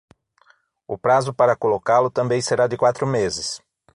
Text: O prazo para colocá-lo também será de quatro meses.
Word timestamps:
O 0.87 0.97
prazo 0.97 1.31
para 1.31 1.55
colocá-lo 1.55 2.09
também 2.09 2.41
será 2.41 2.65
de 2.65 2.75
quatro 2.75 3.05
meses. 3.05 3.61